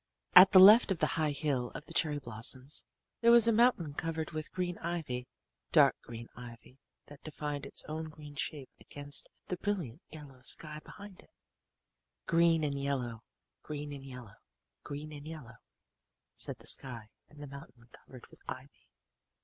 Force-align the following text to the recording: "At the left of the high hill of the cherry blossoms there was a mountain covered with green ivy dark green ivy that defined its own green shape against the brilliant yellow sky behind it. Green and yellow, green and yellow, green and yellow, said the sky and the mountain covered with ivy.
"At 0.33 0.51
the 0.51 0.59
left 0.59 0.89
of 0.89 0.97
the 0.97 1.05
high 1.13 1.29
hill 1.29 1.69
of 1.75 1.85
the 1.85 1.93
cherry 1.93 2.17
blossoms 2.17 2.83
there 3.19 3.29
was 3.29 3.47
a 3.47 3.53
mountain 3.53 3.93
covered 3.93 4.31
with 4.31 4.51
green 4.51 4.79
ivy 4.79 5.27
dark 5.71 5.95
green 6.01 6.27
ivy 6.35 6.79
that 7.05 7.21
defined 7.23 7.67
its 7.67 7.83
own 7.83 8.09
green 8.09 8.33
shape 8.33 8.71
against 8.79 9.29
the 9.49 9.57
brilliant 9.57 10.01
yellow 10.09 10.41
sky 10.41 10.79
behind 10.83 11.19
it. 11.21 11.29
Green 12.25 12.63
and 12.63 12.81
yellow, 12.81 13.21
green 13.61 13.93
and 13.93 14.03
yellow, 14.03 14.37
green 14.83 15.11
and 15.11 15.27
yellow, 15.27 15.57
said 16.35 16.57
the 16.57 16.65
sky 16.65 17.11
and 17.29 17.39
the 17.39 17.45
mountain 17.45 17.87
covered 17.91 18.25
with 18.31 18.41
ivy. 18.47 18.87